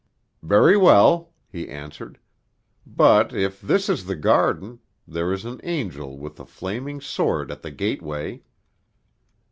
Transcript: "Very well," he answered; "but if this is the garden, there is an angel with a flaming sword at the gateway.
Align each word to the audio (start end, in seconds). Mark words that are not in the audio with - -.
"Very 0.41 0.75
well," 0.75 1.31
he 1.51 1.69
answered; 1.69 2.17
"but 2.87 3.33
if 3.35 3.61
this 3.61 3.87
is 3.87 4.05
the 4.05 4.15
garden, 4.15 4.79
there 5.07 5.31
is 5.31 5.45
an 5.45 5.59
angel 5.63 6.17
with 6.17 6.39
a 6.39 6.45
flaming 6.47 6.99
sword 6.99 7.51
at 7.51 7.61
the 7.61 7.69
gateway. 7.69 8.41